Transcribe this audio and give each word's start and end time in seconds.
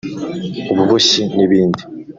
ububoshyi 0.71 1.21
n’ibindi 1.35 1.81